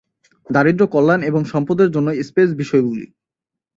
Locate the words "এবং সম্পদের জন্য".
1.23-2.07